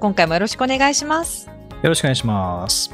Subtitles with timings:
[0.00, 1.58] 今回もよろしくお願いします。
[1.82, 2.90] よろしくお願いします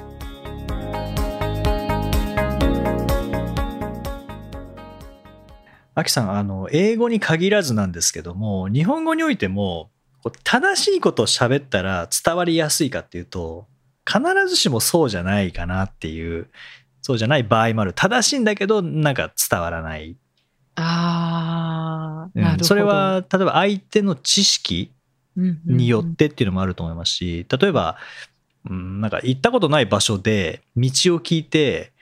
[5.95, 9.91] あきさんあの英語に限らずなんですけども日本語においても
[10.43, 13.67] 正しいことを喋ったら伝わりやすいかっていうと
[14.07, 16.49] 必ずしもそうじゃないかなっていう
[17.01, 20.17] そうじゃない場合もある正しいんだけどなんか伝わらない、
[20.77, 22.65] あー、うん。
[22.65, 24.91] それは例えば相手の知識
[25.37, 27.97] によってっていうのもあると思いますし例えば、
[28.69, 31.93] うん、なんか行ったことない場所で道を聞いて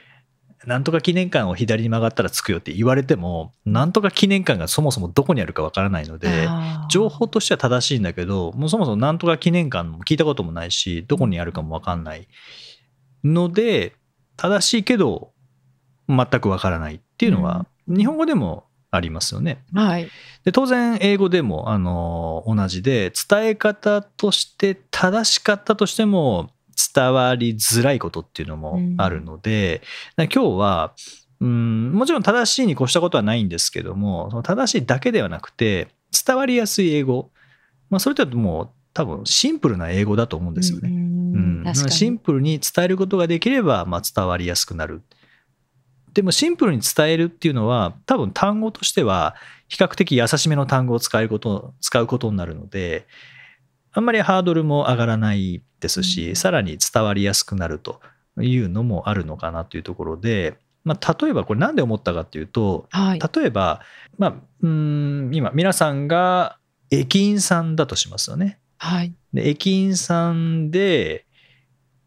[0.66, 6.48] なんとか記念館を左に曲がったら着くよって言われてもなんとか記念館がそもそもどこにあるかわからないので
[6.88, 12.28] 情報としては正しいんだけどもうそもそもなんとか記念館も聞いたこともないしどこにあるかもわかんない
[13.24, 13.94] ので
[14.36, 15.32] 正しいけど
[16.08, 19.64] 全くわからないっていうのは日本語でもありますよね。
[19.74, 20.08] はい。
[20.44, 26.50] で当然英語でもあの同じで伝え方として正しかったとしても
[26.94, 29.80] 伝わりづらいことっていうのもあるので、
[30.16, 30.94] だから今日は
[31.40, 35.88] うんもちろん正しいに越したことはないんですけどもその正しいだけではなくて
[36.26, 37.30] 伝わりやすい英語、
[37.88, 40.90] まあ、それってもう多分シンプルな英語だと思うんですよね。
[40.90, 41.12] うん
[41.66, 41.74] うん。
[41.74, 45.02] シンプルに伝えることができれば、まあ、伝わりやすくなる。
[46.14, 49.34] でもシンプルに伝えるっていうのは多分単語としては
[49.68, 53.06] 比較的優しめの単語を使うこと使うことになるので
[53.92, 58.00] あんまりハードルも上がらないですし、うんさらに伝わりやすくなると
[58.40, 63.20] いうのもあるのかなというところで、まあ、例えばこれ何で思ったかっていうとはい。
[63.20, 63.82] 例えば、
[64.18, 64.68] まあ、うー
[65.30, 66.58] ん今皆さんが
[66.90, 68.58] 駅員さんだとしますよね。
[68.78, 69.12] はい。
[69.32, 71.26] で駅員さんで、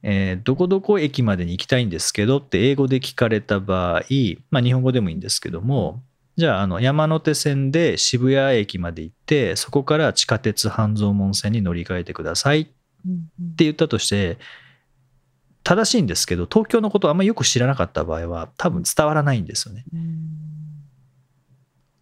[0.07, 4.03] えーどこどこ駅までに行きたいんですけどって英語で聞かれた場合、
[4.51, 6.03] まあ、日本語でもいいんですけども
[6.37, 14.37] じゃああの山手線で渋谷駅まで行ってそこから地下鉄半蔵門線に乗り換えてくださいって言ったとして
[15.63, 19.85] 正しいんですけど東京のことをあんまりよく知らなかった場合は多分伝わらないんですよね。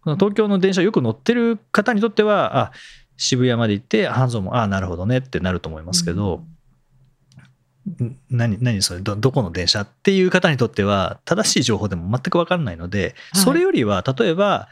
[0.04, 2.72] 東京の電車よく乗ってる方にとってはあ
[3.16, 6.53] 渋谷まで行って半蔵門ああなるほどねってなると思いますけど、ん
[8.30, 9.82] 何何それどどこの電車？
[9.82, 13.42] っていう方にとっては正しい情報でも全く分からないので、はい。
[13.42, 14.68] それよりは例えば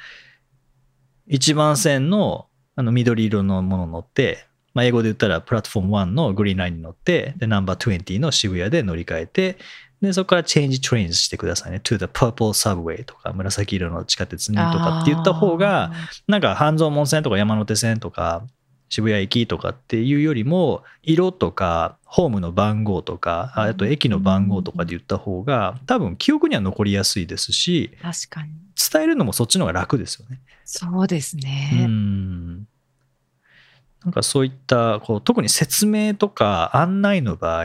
[1.29, 9.59] 1番線のあの緑色のものに乗って、まあ、英語で言ったらプラットフォーム1のグリーンラインに乗ってでナンバー20の渋谷で乗り換えて
[10.01, 11.81] でそこからチェンジトレインしてくださいね。
[11.85, 15.93] to the purple subway とか紫色の地下鉄にとかって言った方が
[16.27, 18.47] なんか半蔵門線とか山手線とか
[18.93, 28.51] 渋谷駅とかっていうよりも色とかホームの番号とかああと駅の番号とかで言った方が多分記憶には残りやすいですし確かに。
[28.93, 30.41] 伝えるのもそっちの方が楽ですよね。
[30.67, 31.87] そうですうね。
[31.87, 37.65] んなんかそういったこう特に説明とか案内の場合、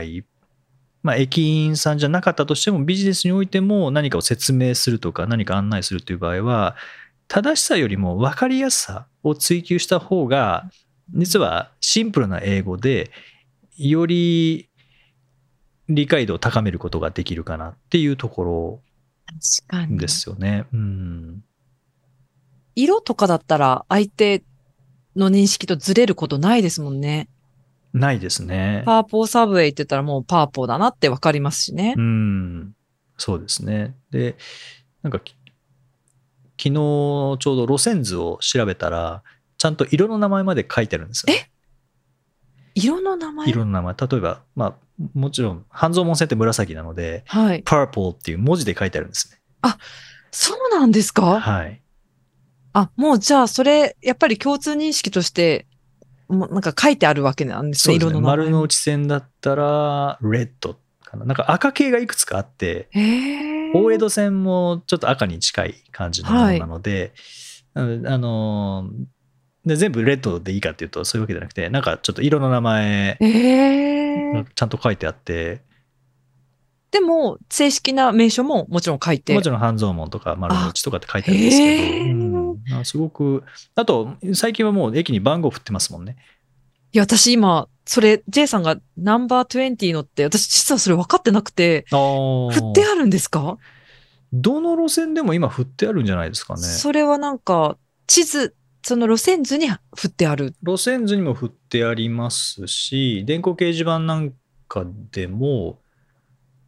[1.02, 6.74] まあ、駅員さんじゃなかったとしてもビジネスにおいても何かを説明するとか何か案内するという場合は
[7.26, 10.70] 正しさよりも分かりやすさを追求した方が
[11.14, 13.10] 実はシンプルな英語で
[13.76, 14.68] より
[15.88, 18.44] 理解度を高めることができるかなっていうとこ。
[18.44, 18.80] ろ
[19.90, 20.66] ですよね。
[20.72, 21.44] うん
[22.74, 24.44] 色とかだったら相手
[25.16, 27.28] の認識とずれることないですもんね。
[27.92, 28.82] ないですね。
[28.86, 32.00] パーポーサブウェイって言ったらもうパーポーだなってわかりますしねう。
[32.00, 32.74] ん、
[33.16, 33.96] そうですね。
[34.10, 34.36] で、
[35.02, 35.34] なんかき、
[36.56, 39.24] 昨日ちょうど路線図を調べたら、
[39.58, 41.50] ちゃんと色の名前まで書いてあるんですよ、ね。
[42.74, 43.48] 色の名前？
[43.48, 43.94] 色の名前。
[43.94, 44.74] 例えば、まあ、
[45.14, 47.62] もちろん、半蔵門線って紫なので、はい。
[47.64, 49.38] purple っていう文字で書いてあるんですね。
[50.30, 51.40] そうなんですか？
[51.40, 51.82] はい。
[52.74, 55.66] あ、もうじゃあそれ、やっぱり共通認識として、
[56.28, 58.06] もうなんか書いてあるわけなんですね、すね。
[58.06, 58.36] 色の名前。
[58.36, 60.50] 丸の内線だったら、red
[61.02, 61.24] かな。
[61.24, 62.90] なんか赤系がいくつかあって、
[63.74, 67.14] 大江戸線もちょっと赤に近い感じのものなので、
[67.74, 68.90] あのあの
[69.68, 74.44] で全部レッドでいいかっていうとそういうわけじゃなくてなんかちょっと色の名前えー。
[74.54, 75.62] ちゃんと書いてあって、
[76.90, 79.34] でも、正式な名称ももちろん書いて。
[79.34, 82.80] もちろん半蔵門とか丸の内とかって書いてあるんですけど、うん。
[82.80, 83.44] あすごく
[83.74, 86.16] あと最近はもう駅に番号振ってますもんね。
[86.92, 93.58] いや、私今、それ、J さんがナンバー20のって、私実はそれ分かってなくて、振ってあるんですか？
[94.32, 96.62] どの路線でも今振ってあるんじゃないですかね。
[96.62, 97.76] それはなんか、
[98.06, 98.54] 地図、
[98.88, 100.54] その路線図に振ってある。
[100.62, 104.32] 路線図にも振ってありますし、電光掲示板なん
[104.66, 105.78] かでも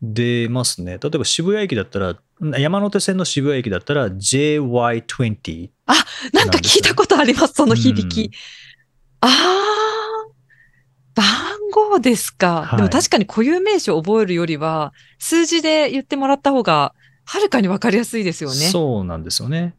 [0.03, 0.99] 出ますね。
[1.03, 2.19] 例えば渋谷駅だったら、
[2.59, 5.71] 山手線の渋谷駅だったら JY20。
[6.35, 8.25] なんか聞いたことあります、その響き。
[8.25, 8.31] うん
[9.23, 9.31] ああ、
[11.15, 11.27] 番
[11.73, 12.67] 号ですか。
[12.67, 16.95] はいでも確かに固有名詞を覚えるよりは、数字で言ってもらった方が、
[17.25, 18.57] はるかにわかりやすいですよね。
[18.57, 19.75] そうなんですよね。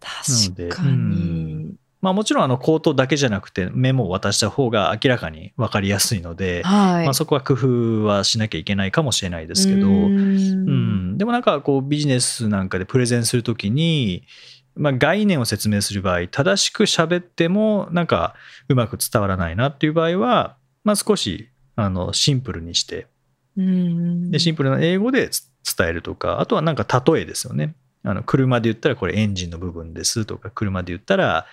[0.00, 1.74] 確かに。
[2.02, 7.04] まあもちろんあの口頭だけじゃなくてメモを渡した方が明らかに分かりやすいので、はい。
[7.04, 11.14] まあ、そこは工夫はしなきゃいけないかもしれないですけど、うん。
[11.14, 14.24] ん、でもなんかこうビジネスなんかでプレゼンするときに、
[14.76, 18.34] まあ、概念を説明する場合正しく喋ってもなんか
[18.68, 23.06] うまく伝わらないなっていう場合は、まあ、少しあのシンプルにして
[23.56, 24.30] うん。
[24.30, 27.74] でシンプルな英語でつ伝えるとかあとはなんか例えですよね
[28.06, 31.44] あの車で言ったらこれエンジンの部分ですとか車で言ったら、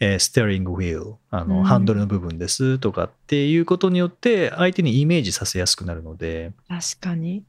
[0.00, 1.48] えーステアリングウィールあうん。
[1.48, 6.52] のハンドルの部分ですとかっていうことによって相手にイメージさせやすくなるので。
[6.66, 7.44] 確かに。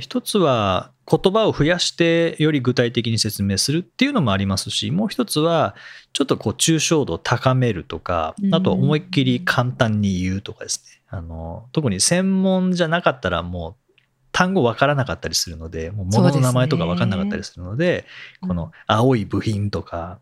[0.00, 5.76] 一つは言葉を増やしてより具体的に説明するっていうのもありますしもう一つは
[6.14, 8.54] ちょっとこう抽象度を高めるとかうん。
[8.54, 11.02] あとは思いっきり簡単に言うとかですね。
[11.08, 13.81] あの特に専門じゃなかったらもう
[14.32, 18.06] 単語分からなかったりするのでもう物の名前とか分からなかったりするので
[18.40, 20.20] この青い部品とか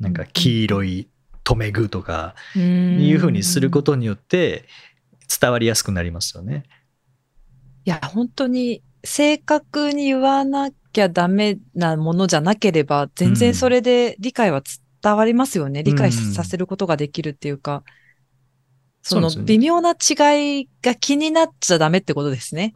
[0.00, 1.08] なんか黄色い
[1.44, 4.64] 留め具とかいいうふうにすることによって
[5.40, 6.64] 伝わりやすくなりますよね。
[7.84, 14.62] いや、本当に正確に言わなきゃダメなものじゃなければ、全然それで理解は
[15.02, 15.82] 伝わりますよね。
[15.82, 18.03] 理解させることができるっていうか、その
[19.04, 22.74] そうですよね微妙な違いが気になっちゃダメってことですね。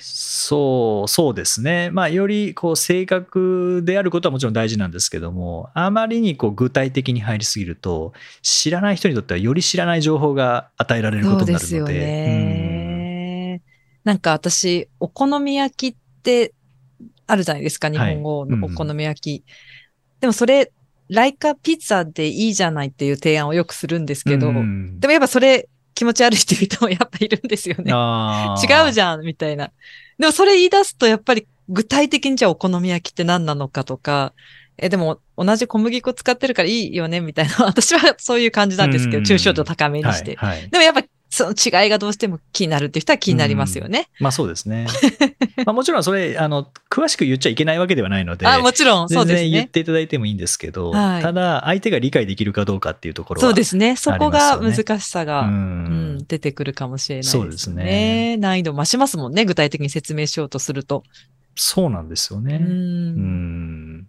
[0.00, 1.90] そう、そうですね。
[1.90, 12.06] まあ、よりこう正確であることはもちろん大事なんですけども、あまりにこう具体的に入りすぎると、知らない人にとってはより知らない情報が与えられるこそうとになですよるので。
[12.06, 13.62] ね。
[14.04, 16.54] なんか私、お好み焼きって
[17.26, 19.44] あるじゃないですか、日本語のお好み焼き。
[20.20, 20.72] でもそれ、
[21.08, 27.90] ライカピッツァでいいじゃないっていう提案をよくするんですけど、うんでもやっぱそれ気持ち悪いっていう人もやっぱいるんですよね。
[28.62, 29.70] 違うじゃん、みたいな。
[30.18, 34.32] でもそれ言い出すとやっぱり具体的にじゃあお好み焼きって何なのかとか、
[34.78, 37.54] え、でも同じ小麦粉使ってるからいいよね、みたいな。
[37.64, 40.36] 私はそういう感じなんですけど、うん抽象度高めにして。
[40.36, 41.02] はいはいでもやっぱ
[41.36, 44.08] その違いがどうしても気になるっていう人は気になりますよね。
[44.20, 44.86] まあそうですね。
[45.66, 49.68] まあもちろんそれ、あの、詳しく言っちゃいけないわけではないので、あ、もちろん、そうです全然言っね。
[49.68, 53.46] ていただいてもいいんですけど、はいただ相手が理解できるかどうかっていうところは。
[53.48, 53.96] そうですね。
[53.96, 57.42] そこが難しさが、ううんん出てくるかもしれないですね。
[57.42, 59.44] そうですね難易度増しますもんね。
[59.44, 61.02] 具体的に説明しようとすると。
[61.54, 62.56] そうなんですよね。
[62.62, 64.06] うんうん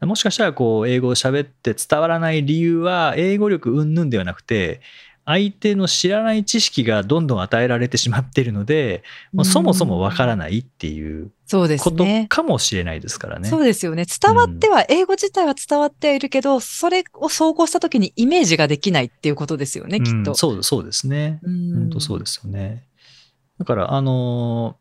[0.00, 4.80] もしかしたらこう英語を喋って伝わらない理由は英語力云々ではなくて
[5.28, 9.02] 相手の知らない知識がどんどん与えられてしまっているので、
[9.34, 12.26] もうそもそもわからないっていうことね。
[12.30, 13.46] かもしれないですからね。
[13.46, 14.06] そうですよね。
[14.06, 20.30] 伝わっては、英語自体は伝わってはいるけど、それを総合したときにイメージができないっていうことですよね、きっと。
[20.30, 21.40] うんそうそうですね。
[21.42, 22.84] うん本当そうですよね。
[23.58, 24.78] だからあの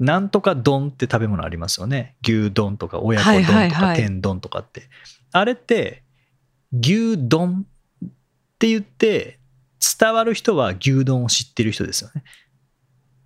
[0.00, 2.14] ーなんとか丼って食べ物ありますよね。
[2.22, 4.84] 牛丼とか親子丼とか、天丼とかって。
[5.32, 6.04] あれって
[6.72, 7.66] 牛丼
[8.06, 8.08] っ
[8.58, 9.39] て言って
[9.98, 12.22] 伝わる人は牛丼を知ってる人ですよね。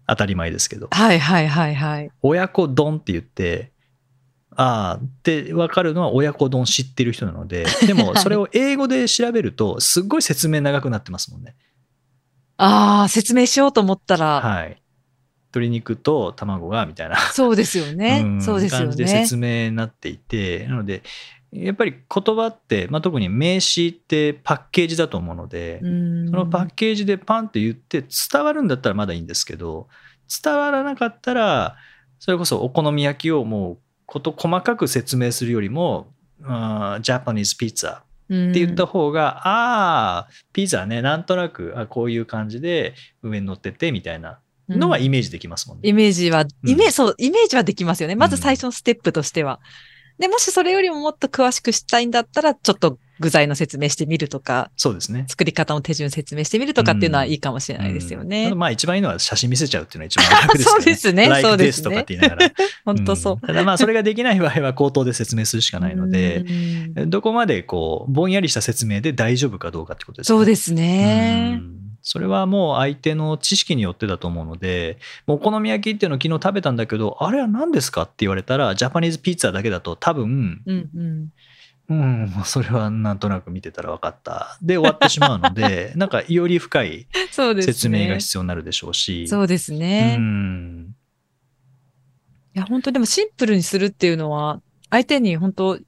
[0.07, 0.89] 当たり前ですけど。
[0.91, 2.11] はいはいはいはい。
[2.23, 3.73] 親子丼って言って
[4.57, 11.55] ああって分かるのは親子丼知ってる人なので でもそれを英語で調べるとすっごい説明長くなってますもんね。
[12.57, 14.81] ああ、説明しようと思ったら、はい。
[15.47, 18.23] 鶏肉と卵がみたいなそうですよね。
[18.27, 19.11] うんそうですよ感じでね。
[19.11, 21.03] 説明になっていてなので
[21.55, 29.89] やっぱり言葉って、まあ、特に名詞ってパッケージだと思うので、うんそのパッケージでパンって言って伝わるんだったらまだいいんですけど
[30.43, 31.77] 伝わらなかったら
[32.19, 36.09] それこそお好み焼きをもうこと細かく説明するよりも
[36.41, 45.89] ジャパニーズピッツァって言った方が、ああピザねなんとなくあこういう感じで上に乗っててみたいなのはイメージできますもんね。
[45.89, 48.17] イメージは、うんイメージ、そう、イメージはできますよね。
[48.17, 49.61] まず最初のステップとしては。
[50.19, 55.25] で、もしそれよりももっと詳しくしたいんだったら、ちょっと具材の説明してみるとか、そうですね。
[55.29, 58.55] 作り方の手順説明してみるとかっていうのはいいかもしれないですようんね。
[58.55, 60.83] まあ一番いいのは写真見せちゃうっていうのが一番楽ですよね。
[60.83, 62.53] そうですねそうですとかって言いながら。
[62.85, 63.41] 本当そうん。
[63.41, 66.45] ただまあそれができない場合は口頭で説明するしかないので、
[66.97, 70.37] うんどこまでこう、ぼんやりした説明で大丈夫かどうかってことですね。
[70.37, 71.61] そうですね。
[72.05, 81.33] うんそれはもう相手の知識によってだと思うので、もうお好み焼きっていうのを昨日食べたんだけど、あれは何ですかって言われたら、ジャパニーズピッツァだけだと多分、うんうん。
[81.89, 84.59] うん、それはなんとなく見てたら分かった。
[84.61, 87.07] で終わってしまうので、 なんかより深い。
[87.31, 89.27] 説明が必要になるでしょうし。
[89.27, 90.17] そうですね。
[90.19, 90.95] うん
[92.55, 95.79] いや、本当でもシンプルにするっていうのは、相手に本当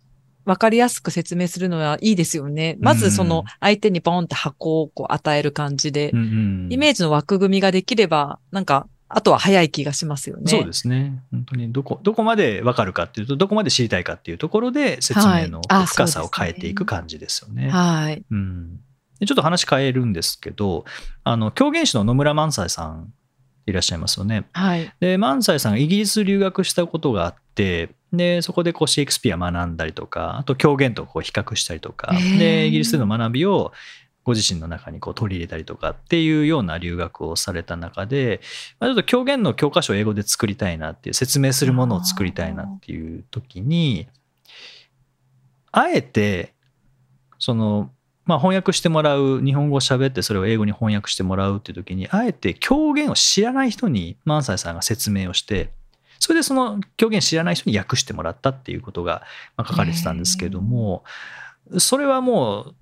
[0.46, 2.76] 分かりやすく説明するのはいいですよね。
[2.80, 10.44] まずその相手にボンって箱をこう与える感じで、うんうんイメージの枠組みができれば、なんか、あとは早い気がしますよね。
[10.46, 11.22] そうですね。
[11.30, 17.70] 本当にどこ、どこまで分かるかっていうと、どこまで知りたいかっていうところで説明の深さを変えていく感じですよね。
[17.70, 18.24] はい。
[18.28, 18.80] うん、
[19.20, 20.84] でちょっと話変えるんですけど、
[21.22, 23.12] あの狂言師の野村萬斎さん
[23.66, 24.46] いらっしゃいますよね。
[24.52, 24.92] はい。
[25.00, 33.72] で、萬斎さんがイギリス留学したことがあって、でそこでこうシェイクスピア学んだりとか、あと狂言とこう比較したりとか、でイギリスでの学びを
[34.26, 38.40] ご自身の中にこう取り入れたりとかっていうような留学をされた中で、
[38.80, 44.08] まあ、ちょっと狂言の教科書を英語で作りたいなっていう説明するものを作りたいなっていう時に
[45.70, 46.54] あえて
[47.38, 47.90] その、
[48.24, 55.70] まあ、翻訳してもらう日本語を喋ってそれを英語に翻訳してもらうっていう時にあえて狂言を知らない人に萬斎さんが説明をして
[56.18, 59.22] それでその狂言知らない人に訳してもらったっていうことが
[59.56, 61.04] まあ書かれてたんですけども
[61.78, 62.74] それはもう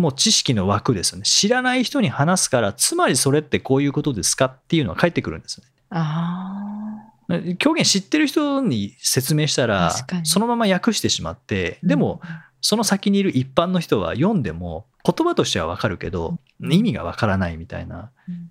[0.00, 1.24] もう知識の枠ですよね。
[1.24, 5.70] 知らない人に話すからつまりそれってこういうことですかっていうのは返ってくるんですよね。
[5.90, 9.92] あ狂言知ってる人に説明したら
[10.24, 11.86] そのまま訳してしまってあ。
[11.86, 12.20] でも、
[12.60, 18.50] その先にいる一般の人は読んでも言葉としてはわかるけど意味がわからないみたいな、うん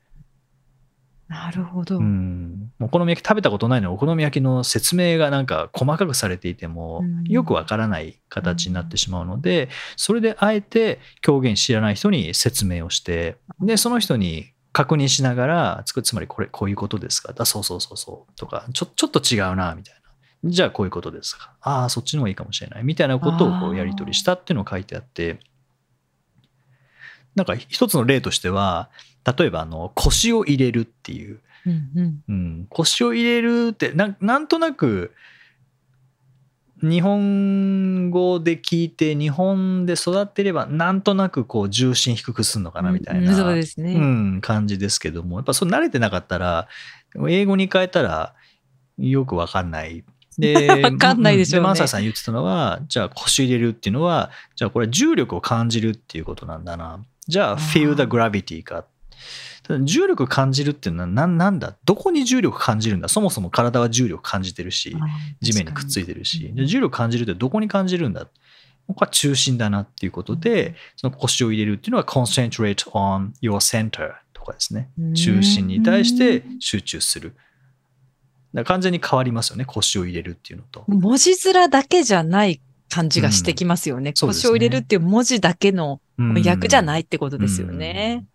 [1.30, 2.00] なるほど。
[2.00, 7.24] うん、お好み焼き食べたことないのにお好み焼きの説明がなんか細かくされていてもうん。
[7.26, 17.34] よくわからない形になってしまうのでそれであえて狂言知らない人に説明をしてでその人に確認しながらつつまりこれこういうことですか？
[17.38, 18.34] あそうそうそうそう。
[18.36, 19.96] とかちょちょっと違うなみたい
[20.44, 20.50] な。
[20.50, 21.54] じゃあこういうことですか？
[21.62, 22.84] ああそっちの方がいいかもしれない。
[22.84, 25.40] みたいなことをこうやり取りしたっていうのが書いてあって。
[27.36, 28.90] なんか一つの例としては
[29.26, 31.40] 例えばあの腰を入れるっていう。
[31.66, 32.24] うんうん。
[32.28, 35.14] うん、腰を入れるってななんとなく
[36.82, 43.94] 日本語で聞いて日本で育っていればなんとなくこう重心低くするのかなみたいな、うんそうですね。
[43.94, 45.38] うん、感じですけども。
[45.38, 46.68] やっぱそう慣れてなかったら
[47.28, 48.34] 英語に変えたら
[48.98, 50.04] よくわかんない。
[50.40, 51.68] でわかんないでしょうね。
[51.68, 57.04] マンサーさん言ってたのはじゃあ腰入れるっていうのはじゃあこれ重力を感じるっていうことなんだな。
[57.28, 58.76] じゃあ feel the gravity か。
[58.76, 58.88] ただ
[59.82, 61.76] 重力感じるっていうのは何なんだ？
[61.86, 63.08] どこに重力感じるんだ？
[63.08, 64.96] そもそも体は重力感じてるし
[65.42, 66.52] 地面にくっついてるし。
[66.56, 68.28] 重力感じるってどこに感じるんだ？
[68.88, 74.90] ここは中心だなっていうことでその腰を入れるっていうのは concentrate on your center とかですね。
[75.00, 75.14] うん。
[75.14, 77.36] 中心に対して集中する。
[78.52, 80.84] だ完全に変わりますよね腰を入れるっていうのと。
[80.88, 82.60] 文字面だけじゃない
[82.90, 84.14] 感じがしてきますよね。
[84.16, 84.42] そうですね。
[84.50, 87.78] 腰を入れるっていう文字だけの訳じゃないいってことですようん。
[87.78, 88.26] ね。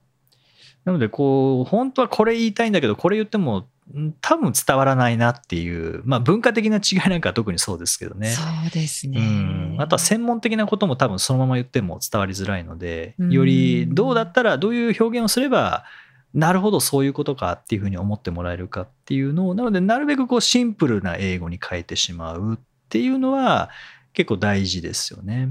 [0.85, 8.31] なのでこう本当はこれ言いたいんだけどこれ言ってもん多分伝わらないなっていう、まあ、文化的な違いなんかは特にそうですけどね。
[8.31, 9.76] そうですうねん。
[9.79, 15.85] あとは専門的なことも多分そのまま言っても伝わりづらいのでうんよりどうだったらどういう表現をすれば
[16.33, 23.71] なるほどそういうことかっていうふうに思ってもらえるかっていうのをなのでなるべくこうシンプルな英語に変えてしまうっていうのは
[24.14, 25.50] 結構大事ですよね。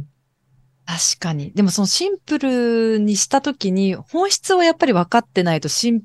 [0.86, 1.52] 確かに。
[1.54, 6.02] でもそのシンプルにしたときに、本質をやっぱり分かってないとシン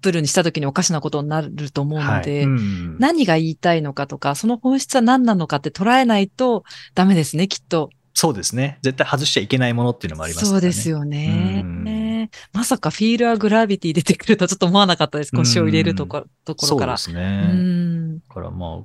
[0.00, 6.64] プルにしたときにおかしなことになると思うので、はいうん何が言いたいのかとか、その本質は何なのかって捉えないと
[6.94, 7.90] ダメですね、きっと。
[8.16, 10.50] そうですね絶対外しちゃいけないものっていうのもありますね。
[10.50, 11.62] そうですよね。
[11.64, 15.32] うんねまさかフィールアグラビティ出てくるとはちょっと思わなかったです。
[15.32, 16.96] 腰を入れるとこ,、ところから。
[16.96, 17.52] そうですうね。
[17.52, 18.18] ん。
[18.20, 18.84] だからまあ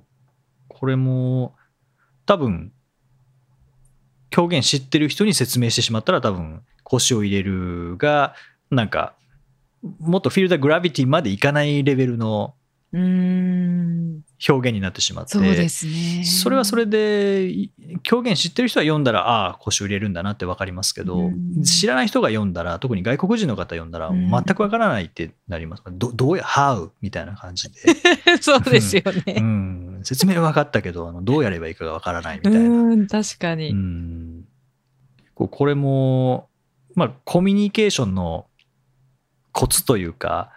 [0.68, 1.56] これも
[2.26, 2.72] 多分
[4.30, 8.36] 狂言知ってる人に説明してしまったら多分腰を入れるが
[8.70, 9.14] なんか
[10.00, 12.54] もっとフィールダーグラビティまでいかないレベルの
[12.92, 14.22] うん。
[14.48, 16.24] 表現になってしまってそうですね。
[16.24, 17.72] それはそれでい
[18.04, 27.80] 狂言知ってる人は読んだらああ腰を入れるんだなって分かりますけど、うん知らない人が読んだら特に外国人の方読んだらうん全く分からないってなります、どどうや How みたいな感じで。
[28.42, 29.40] そうですようね。
[29.40, 32.96] ん、うん、説明は分かったけどあの どうやればいいかが分からないみたういな。
[32.96, 33.70] ん、確かに。
[33.72, 34.46] うん
[35.34, 36.50] こうこれも、
[36.96, 38.48] まあ、コミュニケーションの
[39.54, 40.52] コツというか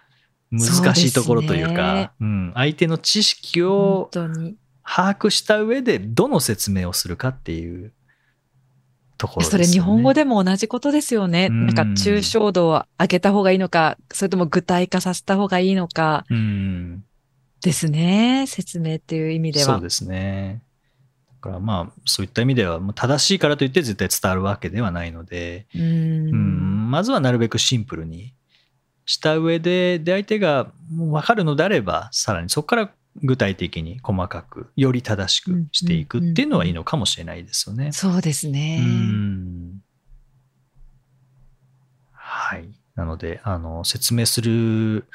[0.50, 4.56] 難しいところというそうねかうん、相手の知識本を当に。
[4.84, 7.92] 把握した上でどの説明をするかっていう
[9.16, 9.58] ところですそ。
[9.58, 11.46] れ日本語でも同じことですよね。
[11.50, 17.04] うんなんか抽象度を上げた方がいいのか、それとも具体化させた方がいいのかうん
[17.62, 18.44] ですね。
[18.46, 19.66] 説明っていう意味では。
[19.66, 20.62] そうですね。
[21.40, 26.90] だからまあそういった意味では正しいからといって絶対伝わるわけではないので、ううんん。
[26.90, 28.34] まずはなるべくシンプルに
[29.06, 37.92] した上でで相手がもう分かるのであればさらにそこから具体的に細かくより正しくしていくっていうのはいいのかもしれないですよね。
[37.92, 38.78] そうですね。
[38.80, 39.82] うん
[42.52, 42.68] はい。
[42.94, 45.06] なので、あの、説明する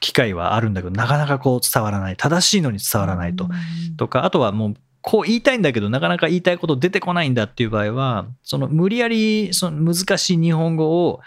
[0.00, 2.16] 機会はあるんだけど、なかなかこう伝わらない。
[2.16, 3.44] 正しいのに伝わらないと。
[3.44, 3.46] う
[3.92, 11.20] んとか、あとはもう、こう言いたいんだけど、なかなか言いたいこと出てこないんだっていう場合は、その無理やりその難しい日本語を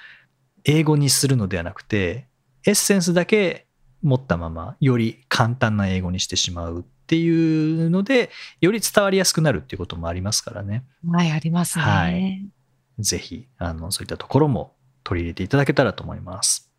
[0.63, 2.27] 英語にするのではなくて、
[2.65, 3.67] エッセンスだけ
[4.01, 10.83] 持ったまま、より簡単な英語にしてしまうっていうので、より伝わりやすくなるっていうこともありますからね。
[11.09, 11.83] はい、ありますね。
[11.83, 12.63] はい
[12.99, 16.71] ぜひ、あの、そういったところも取り入れていただけたらと思います。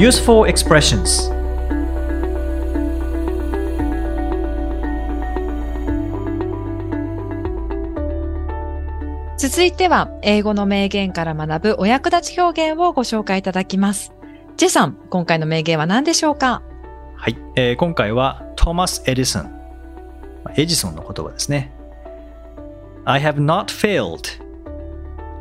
[0.00, 1.30] Useful expressions
[9.36, 14.14] 続いては、英語の名言から学ぶお役立ち表現をご紹介いただきます。
[14.56, 16.62] ジェさん、今回の名言は何でしょうか？
[17.16, 19.52] はい、えー今回はトーマス・エディソン。
[20.56, 21.72] エジソンの言葉ですね。
[23.04, 24.40] I have not failed.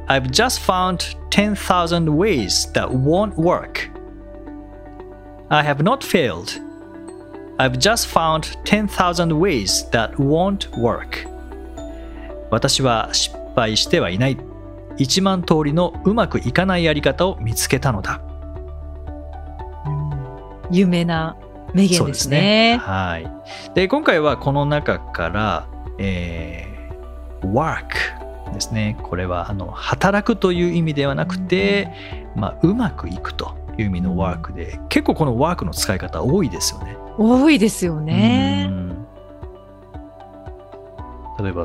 [0.08, 3.98] I've just found 10,000 ways that won't work.
[5.50, 6.60] I have not failed.
[7.58, 11.28] I've just found 10,000 ways that won't work.
[12.52, 14.38] 私は失敗してはいない。
[14.98, 18.22] 1万通りのうまくいかないやり方を見つけたのだ。
[20.72, 21.36] 有名な
[21.74, 22.74] 名言ですすね。
[22.74, 22.78] ね。
[22.78, 23.32] はい。
[23.74, 26.70] で、今回はこの中から、えー
[27.42, 28.98] work ですね。
[29.04, 31.90] これはあの働くという意味ではなくて、
[32.36, 36.98] まあ、うまくいくという意味の work で、結構この work の使い方多いですよね。
[37.18, 38.74] 多いですよねう。
[38.74, 39.06] ん
[41.40, 41.64] 例えば、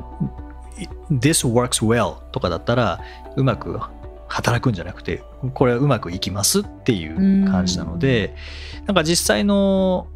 [0.79, 3.01] い This works well とかだったら、
[3.37, 3.81] うまく
[4.29, 5.23] 働くんじゃなくて、
[5.53, 8.35] これはうまくいきますっていう感じなので、
[8.87, 10.07] なんか実際の、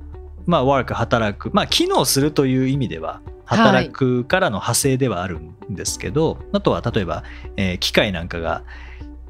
[0.46, 7.24] まあ、work 働く、まあ、機能するという意味では、働くからの派生ではあるんですけど、あとは例えば、
[7.56, 8.62] えー機械なんかが、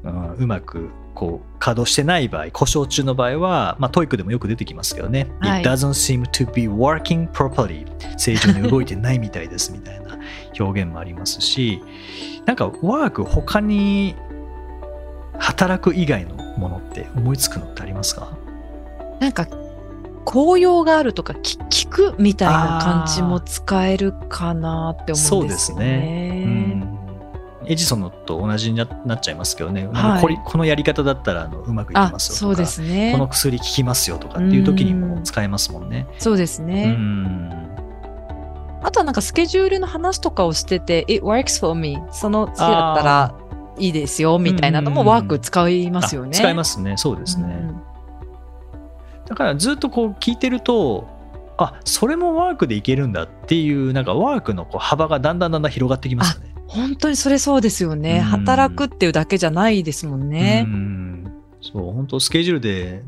[0.03, 5.61] うんうまくこう稼働してない場合、故障中の場合は、まあ、 TOEIC でもよく出てきますけどね、はい。
[5.61, 7.85] It doesn't seem to be working properly.
[8.17, 10.17] 正常に動いてないみたいですみたいな。
[10.57, 11.81] 表現もありますし、
[12.45, 14.15] なんかワーク他に
[15.37, 18.37] 働く以外のものって思いつくのってありますか？
[19.19, 19.45] なんか、
[20.23, 26.43] 効用があるとか、き聞くみたいな感じも使えるかなって思うんですよそうですね。
[26.45, 26.47] う
[26.85, 26.88] ん
[27.69, 33.19] エジソンのと同じにななっちゃいますけどね、はいこれこのやり方だったらあのうまくいきあ、ますよそうとか、ですねこ。
[33.19, 36.07] の薬効きますよとかっていう時にも使えますもんね。
[36.17, 36.91] そうですうね。
[36.91, 37.51] ん
[38.81, 41.99] あとはなんかスケジュールの話とかをしてて、It works for me.
[42.11, 43.35] その月だったら
[43.77, 46.31] いいですよみたいなのもワーク使いますよね。
[46.33, 47.45] あ使いますね、そうですね。
[47.45, 47.81] うん
[49.27, 51.07] だからずっとこう聞いてると、
[51.55, 56.48] あそれもワークでいけるんだっていう、なんかワークのこう幅がだんだんだんだん広がってきますよね。
[56.69, 58.19] 本当にそれそうですよね。
[58.19, 60.69] うん働くっていうだけじゃないですもんねう。
[60.69, 63.03] んそう、本当スケジュールで、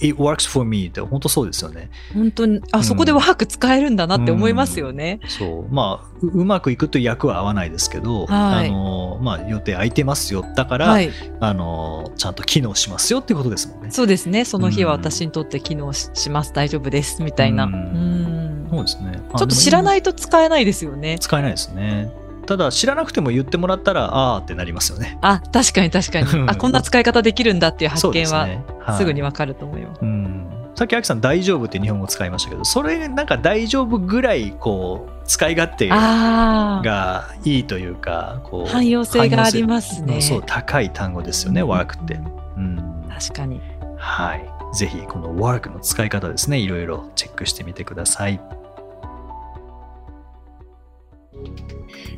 [0.00, 1.90] It works for me って本当そうですよね。
[2.14, 5.20] 本当に、あ、うんそこでワーク使えるんだなって思いますよね。
[5.28, 5.74] そう。
[5.74, 10.44] まあ、ううまくいくと役は合わないですけど、はいあの、まあ、予定空いてますよ。
[10.56, 11.10] だから、はい。
[11.40, 13.90] あの、ちゃんと機能しますよっていうことですもんね。
[13.90, 14.44] そうですね。
[14.44, 16.52] その日はうん私にとって機能しします。
[16.54, 17.22] 大丈夫です。
[17.22, 17.64] みたいな。
[17.64, 19.20] ううんんそうですね。
[19.36, 19.82] ちょっと知らい。
[19.82, 21.18] ないと使えないですよね。
[21.20, 22.10] 使えないですね。
[22.52, 25.16] ただ、知らなくても言ってもらったら、あーってなりますよね。
[25.22, 26.26] あ、確かに確かに。
[26.50, 28.38] あ、こんな使い方できるんだっていう発見はですね。
[28.38, 28.46] は
[28.94, 30.00] いすぐにわかると思います。
[30.02, 36.82] うん、さっきアキさん大丈夫って日本語使いましたけどそれなんか大丈夫ぐらいこう使い勝手ああ。
[36.84, 40.20] がいいというかこう汎用性がありますね。
[40.20, 42.14] そう高い単語ですよね、うんワークって、
[42.56, 43.60] うん、確かに。
[43.96, 48.40] はいぜひこのワークの使い方ですねいろいろチェックしてみてください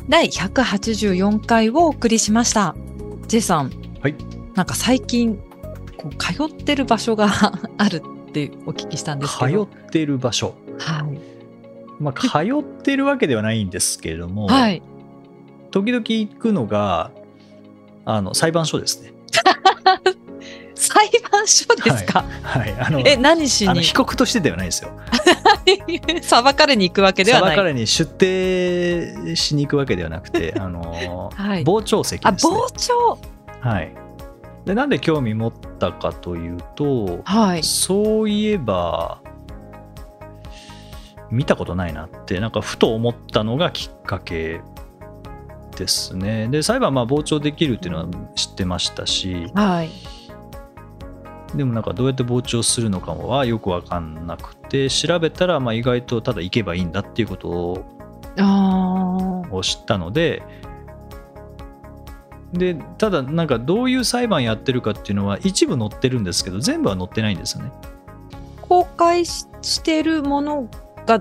[0.08, 2.74] 第184回をお送りしました。
[3.26, 3.70] J さん、
[4.02, 4.14] はい、
[4.54, 5.36] なんか最近
[5.96, 7.28] こう通ってる場所が
[7.78, 9.66] あるってお聞きしたんですけど。
[9.66, 10.54] 通ってる場所。
[10.78, 11.18] はい。
[12.00, 14.82] まあ、通ってるわけではないんですけれども、はい。
[15.70, 17.10] 時々行くのが
[18.04, 19.12] あの裁判所ですね。
[20.74, 23.82] 裁判所ですか、はい、あのえ、何しに？
[23.82, 24.90] 被告としてではないですよ。
[26.22, 27.48] 裁かれに行くわけではない。
[27.50, 32.54] 裁かれに出廷しに行くわけではなくて、 あのはい傍聴席あ、ですね。
[32.54, 33.18] 傍聴
[33.60, 33.92] はい、
[34.66, 37.62] でなんで興味持ったかというと、はい。
[37.62, 39.20] そういえば
[41.30, 44.60] 見たことないなってなんかふと思ったのがきっかけ
[45.76, 46.48] ですね。
[46.48, 49.90] で裁判まあ傍聴できるっていうのは知ってましたしはい。
[51.54, 57.84] でもなんかどうやって傍聴するのかはよく分かんなくて調べたらまあ意外とただ行けばいいんだっていうことを
[58.38, 59.54] ああ。
[59.54, 60.42] を知ったので
[62.52, 67.70] でただなんかどういう裁判やってるかっていうのは一部載ってるんですけど全部は載ってないんですよね。
[68.62, 70.68] 公開ししてるもの
[71.06, 71.18] が、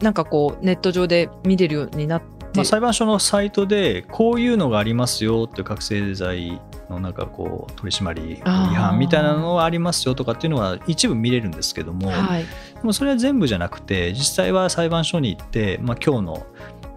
[0.00, 2.26] なんかこう、ネット上で見れるようになって。
[2.54, 12.44] まあ、裁判所のサイトでこういうのがありますよっていう覚醒剤のなんかこう取り締まり違反みたいなのはありますよとかっていうのは一部見れるんですけども、はい。
[12.44, 12.48] で
[12.82, 16.46] もそれは全部じゃなくて実際は裁判所に行って、まあ、今日の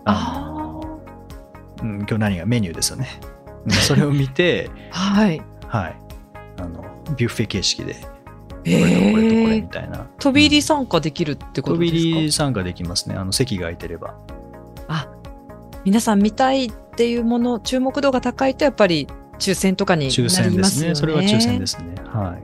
[0.06, 1.00] あの
[1.82, 3.08] うん、今日何がメニューですよね。
[3.88, 5.42] それを見て、はい。
[5.68, 5.96] はい、
[6.58, 6.84] あの
[7.16, 8.06] ビュッフェ形式でこ
[8.66, 14.16] れとこれとこれみ、たいな、飛び入り参加できるってこと飛びですか入り参加できますねあの席が空いてれば。
[14.88, 15.08] あ、
[15.86, 19.08] 皆さん見たいっていうもの、注目度が高いとやっぱり
[19.40, 20.90] 抽選とかになり抽選でますすよね。
[20.90, 21.96] ねそれは抽選ですね。
[22.06, 22.44] はい。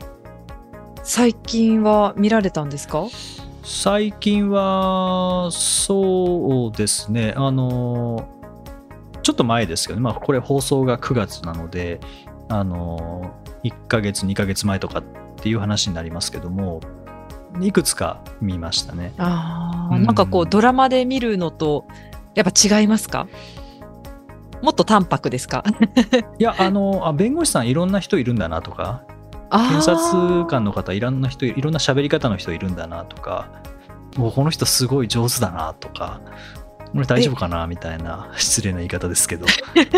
[1.04, 3.06] 最近は見られたんですか？
[3.64, 7.34] 最近はそうですね。
[7.36, 8.28] あの
[9.24, 12.00] ちょっと前ですけど、まあ、これ放送が9月なので
[12.48, 15.04] あの1ヶ月2ヶ月前とかっ
[15.38, 16.80] ていう話になりますけども
[17.60, 19.14] いくつか見ましたね。
[19.18, 20.04] ああ、うん。
[20.06, 21.86] なんかこうドラマで見るのと
[22.36, 23.28] やっぱ違いますか？
[24.66, 25.64] もっと淡白ですか？
[26.40, 29.04] いやあのあ弁護士さんいろんな人いるんだなとか
[29.52, 33.48] 検察官の方いろんな人いろんな喋り方の人いるんだなとか
[34.18, 36.20] もうこの人すごい上手だなとか
[36.96, 39.46] 俺大丈夫かなみたいな失礼な言い方ですけど。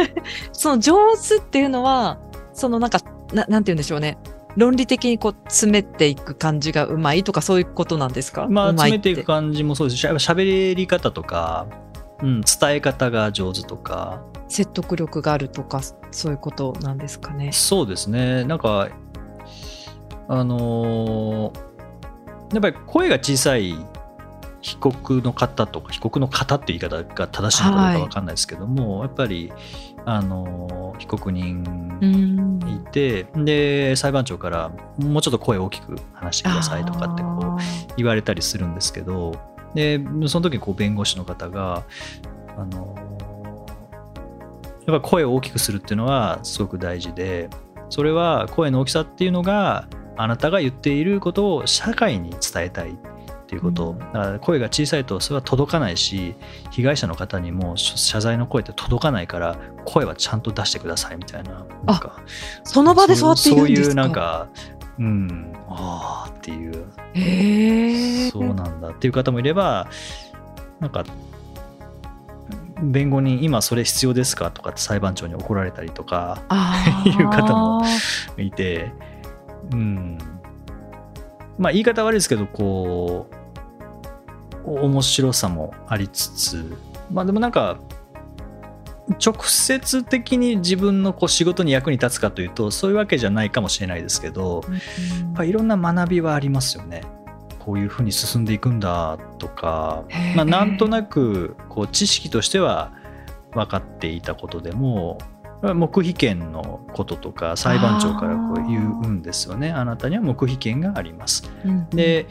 [0.51, 2.17] その上手っていうのは
[2.53, 2.99] そのなんか
[3.33, 4.17] ななんて言うんでしょうね。
[4.55, 8.47] 論理的にこう詰めていく感じがうまいとかそういうことなんですか？
[8.49, 11.67] まあ詰めていく感じもそうですしやっぱ喋り方とか、
[12.23, 15.81] うん、伝え方が上手とか説得力があるとか
[16.11, 17.51] そういうことなんですかね。
[17.51, 18.43] そうですね。
[18.45, 18.89] なんか
[20.27, 21.67] あのー
[22.53, 23.75] やっぱり声が小さい
[24.61, 29.51] 被告の方とか被告の方っていう言い方が正しいのかどうか分かんないですけども、やっぱり
[30.05, 32.47] あのー被告人うん。
[32.67, 39.33] いて、で裁判長からもうちょっと声を大きく話してくださいとかってこう言われたりするんですけど
[39.73, 41.83] でその時にこう弁護士の方が
[42.57, 42.95] あの
[44.87, 47.49] やっぱ声を大きくするっていうのはすごく大事で
[47.89, 52.95] それは声の大きさっていうのがあなたが言っていることを社会に伝えたいっ
[53.47, 53.99] ていうこと、うん。
[53.99, 56.35] だから声が小さいとそれは届かないし
[56.71, 62.23] 被害者の方にも謝罪の声って届かないから声はちゃんと出してくださいみたいななんか。
[62.63, 63.87] その場でそうやって言うんですか？
[63.89, 64.47] そういうなんか
[64.99, 66.85] うんああっていう。
[67.13, 68.31] へえ。
[68.31, 68.89] そうなんだ。
[68.89, 69.87] っていう方もいれば
[70.79, 71.03] なんか
[72.81, 76.43] 弁護人今それ必要ですかとかって裁判長に怒られたりとか
[77.05, 77.83] いう方も
[78.37, 78.91] いて
[79.71, 80.17] うん。
[81.57, 83.29] まあ言い方悪いですけどこ
[84.65, 86.77] うお面白さもありつつ
[87.11, 87.77] まあでもなんか
[89.25, 94.73] 直接的に自分のこう仕事に役に立つかというとそういうわけじゃないかもしれないですけどうん。
[94.73, 94.81] やっ
[95.33, 97.01] ぱいろんな学びはありますよね。
[97.67, 100.05] こういうふうに進んでいくんだとか、
[100.37, 102.93] まあ、なんとなくこう知識としては
[103.51, 105.17] 分かっていたことでも
[105.61, 109.71] 黙秘権のこととか裁判長からこう言うんですよね。
[109.71, 111.51] あなたには黙秘権があります。
[111.65, 112.27] うんで、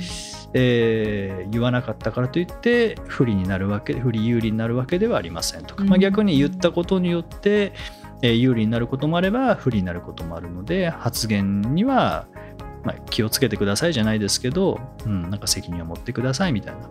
[0.54, 7.74] えー言わなかったからといって不利になるわけ不利有利になるわけではありませんとか、まあ、うん逆に言ったことによって、
[8.22, 12.26] えー有利になることもあれば不利になることもあるので発言には、
[12.86, 16.88] まあ、気をつけてくださいじゃないですけど、うん、なんか責任を持ってくださいみたいな。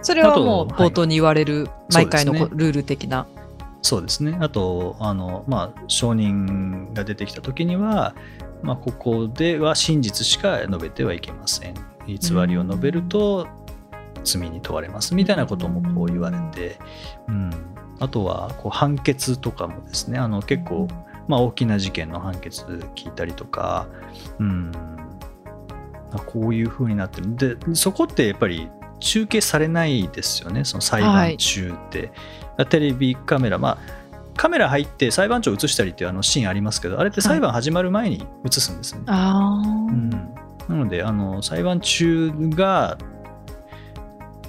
[0.00, 3.26] それはもう冒頭に言われる毎回のルール的な。
[3.82, 4.38] そうですね。
[4.40, 8.14] あとあの、まあ、証人が出てきた時には、
[8.62, 11.74] まあ、ここでは真実しか述べてはいけません。
[12.06, 12.14] 偽
[12.46, 13.46] りを述べると
[14.24, 16.78] 罪に問われますみたいなこともこう言われて、
[17.28, 17.50] うん、
[18.00, 20.18] あとはこう判決とかもですね。
[20.18, 20.88] あの結構
[21.30, 22.64] まあ、大きな事件の判決
[22.96, 23.86] 聞いたりとか、
[24.40, 24.72] うん、
[26.18, 27.36] こういう風になってる。
[27.36, 28.68] でそこってやっぱり
[28.98, 32.12] 中継されないですよねその裁判中って、
[32.68, 33.58] テレビカメラ。
[33.58, 34.00] まあ
[34.36, 39.68] カメラ入って裁判長を映したりっていうあのシーンありますけどあれって裁判始まる前に映すんですよね、あー。
[39.68, 42.96] うん、なのであの裁判中がっ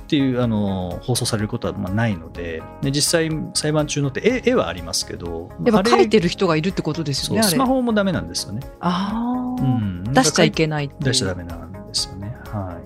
[0.08, 10.92] ていうあの放送されることはまあないのでで実際裁判中のって絵絵はありますけどやっあれぱ書いてる人がいるってことですよね、スマホもダメなんですよね、あーうん、出しちゃいけないいう。
[11.04, 12.36] 出しちゃダメなんですよね。
[12.52, 12.78] は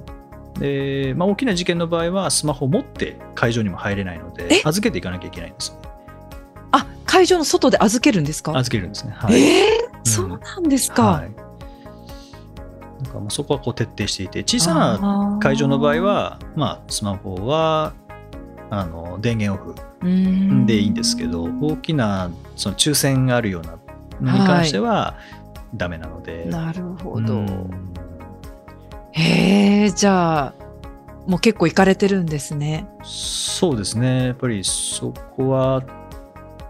[0.57, 0.59] い。
[0.59, 4.61] で、まあ、大きな事件の場合はスマホを持って会場にも入れないのでえ？
[4.63, 5.77] 預けていかなきゃいけないんです
[6.71, 8.57] あ、会場の外で預けるんですか？
[8.57, 9.13] 預けるんですね。
[9.17, 11.03] はい、えー、そうなんですか。
[11.03, 11.31] はい、
[13.03, 17.93] なんかもうそこはこう徹底していて小さな会場の場合は、まあ、スマホは
[18.69, 19.75] あの電源オフ
[20.65, 25.17] でいいんですけど大きなその抽選があるようなのに関しては
[25.73, 27.35] ダメなので、なるほうど。
[27.41, 27.69] ん
[29.11, 30.53] へえ、じゃあ、
[31.27, 32.87] もう結構行かれてるんですね。
[33.03, 35.81] そうですねやっぱりそこは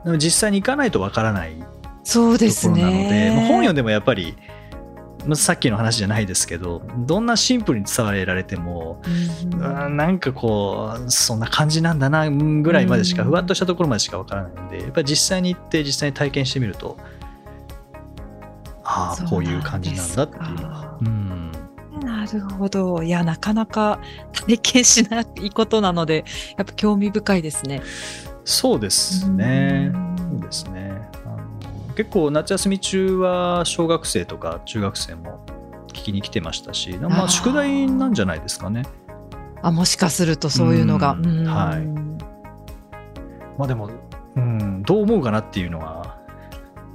[0.03, 1.65] でも実際に行かないとわからないと
[2.03, 3.33] そうですころなので、ね。
[3.35, 4.37] まあ本読んでもやっぱり
[5.25, 9.01] まあさっきの話じゃないですけどどんなシンプルに伝えられても
[9.51, 16.97] うんうんなんかこうそんな感じなんだなぐらいまでしかうんふわっとしたところまでしかわからないのでやっぱり実際に行って実際に体験してみると
[18.95, 20.97] ああこういう感じなんだっていうのは。
[21.01, 21.51] うん
[22.01, 23.03] なるほど。
[23.03, 23.99] いや、なかなか
[24.33, 26.25] 体験しないことなので、
[26.57, 27.81] やっぱ興味深いですね。
[28.43, 29.91] そうですね。
[29.93, 35.45] うんそうですねあの結構夏休み中は小学生とか中学生も
[35.87, 38.83] 聞きに来てましたし、まあ、宿題なんじゃないですかね。
[39.61, 41.15] あ、もしかするとそういうのが。
[41.15, 42.05] はい
[43.57, 43.89] まあでも、
[44.35, 46.04] うん、どう思うかなっていうのは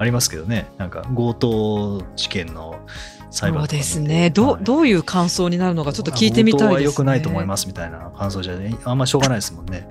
[0.01, 0.67] ありますけどね。
[0.79, 2.81] なんか強盗事件の
[3.31, 4.31] 裁判そうですね。
[4.31, 6.69] どう、はいどういう感想になるのかちょっと聞いてみたいです、ね。
[6.69, 9.87] 強盗は良くないと思いますみたいな感想じゃあんましょうがないですもんね。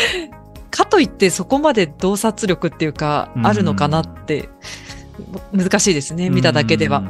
[0.72, 4.48] かといってそこまで洞察力っていうか、うんあるのかなって、
[5.52, 6.30] 難しいですね。
[6.30, 7.02] 見ただけでは。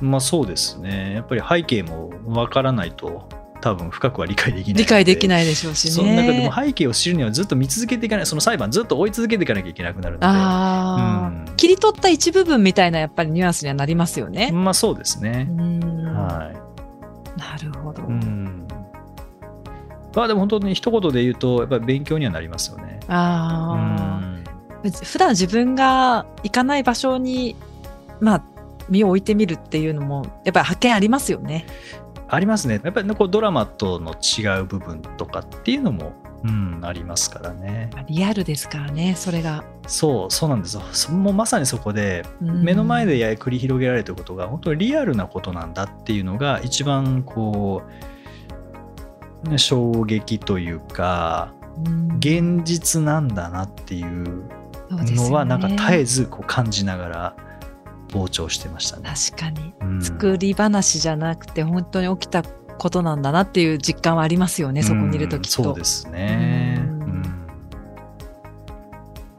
[0.00, 1.14] まあそうですね。
[1.14, 3.28] やっぱり背景もわからないと
[3.64, 4.82] 多分深くは理解できない。
[4.82, 5.90] 理解できいないでしょうしね。
[5.90, 10.26] その中でも背景を知るにはずっと見続けていかない、その裁判ずっと追い続けていかなきゃいけなくなるので。
[10.26, 14.52] ああ、うん切り取った一部分みたいなやっぱりニュアンスにはなりますよね。
[14.52, 15.46] まあそうですね。
[15.48, 15.80] うん
[16.14, 16.52] は
[17.38, 18.02] なるほど。
[18.02, 18.04] い。
[18.04, 18.68] うん。
[20.14, 23.00] まあでも本当に一言で言うと、やっぱり勉強にはなりますよね。
[23.02, 24.44] うあん。
[24.86, 27.56] あ、普段自分が行かない場所に、
[28.20, 28.42] まあ、
[28.90, 31.64] 身を置いてみるっていうのも、やっぱり発見ありますよね。
[32.34, 32.80] ありますね。
[32.82, 36.12] やっぱりねこうドラマとの違う部分とかっていうのも、
[36.44, 37.90] うん、ありますからね。
[38.08, 39.64] リアルですからね、それが。
[39.86, 40.82] そう、そうなんですよ。
[40.92, 47.82] そもうまさにそこで、うん目の前でや繰り広げられてることが本当にリアルなことなんだっていうのが一番こ
[49.44, 51.52] うね衝撃というか
[51.86, 54.48] うん現実なんだなっていう
[54.90, 57.36] のはなんか絶えずこう感じながら
[58.14, 59.10] 傍聴してましたね。
[59.12, 59.74] 確かに。
[59.80, 65.62] うん作り話じゃなくて、本当に起きたことなんだなっていう実感はありますよね、そこにいるときっと。
[65.62, 66.76] うんそうですね。
[66.78, 67.22] うんうん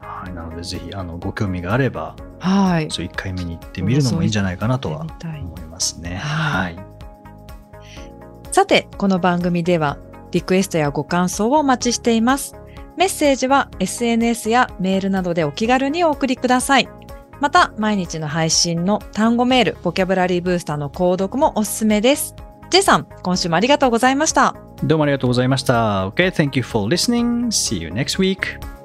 [0.00, 2.88] はい、なのでぜひあのご興味があればはい。
[2.88, 6.16] ちょっと1回見に行ってみるのもいいんじゃないかなとは思いますね。
[6.16, 6.78] ははいい。
[8.52, 9.98] さて、この番組では
[10.32, 12.56] リクエストやご感想をお待ちしています。
[12.96, 16.88] メッセージは SNS やメールなどでお気軽にお送りください。
[17.40, 22.34] また、毎日の配信の単語メール、ボキャブラリーブースターの購読もおすすめです。
[22.70, 24.56] J さん、今週もありがとうございました。
[24.82, 26.08] どうもありがとうございました。
[26.08, 27.46] Okay, thank you for listening.
[27.46, 28.75] See you next week.